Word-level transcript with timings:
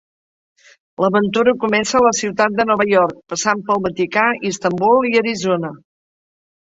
L'aventura 1.03 1.53
comença 1.65 1.99
a 1.99 2.01
la 2.05 2.13
ciutat 2.21 2.57
de 2.61 2.67
Nova 2.69 2.87
York, 2.93 3.21
passant 3.35 3.61
pel 3.69 3.85
Vaticà, 3.87 4.25
Istanbul 4.53 5.11
i 5.13 5.17
Arizona. 5.21 5.71